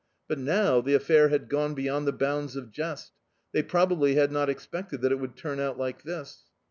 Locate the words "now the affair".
0.39-1.29